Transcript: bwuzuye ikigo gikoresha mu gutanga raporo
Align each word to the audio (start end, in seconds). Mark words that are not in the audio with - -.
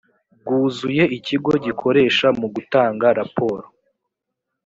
bwuzuye 0.39 1.03
ikigo 1.17 1.51
gikoresha 1.65 2.27
mu 2.39 2.47
gutanga 2.55 3.07
raporo 3.19 3.65